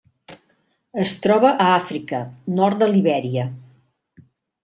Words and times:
Es 1.03 1.11
troba 1.25 1.51
a 1.65 1.67
Àfrica: 1.73 2.21
nord 2.61 2.81
de 2.85 2.87
Libèria. 2.95 3.47